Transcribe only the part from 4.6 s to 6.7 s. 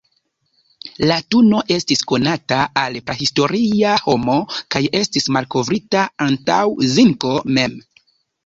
kaj estis malkovrita antaŭ